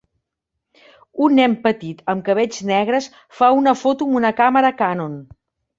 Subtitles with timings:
[1.25, 3.11] Un nen petit amb cabells negres
[3.41, 5.21] fa una foto amb una càmera Canon.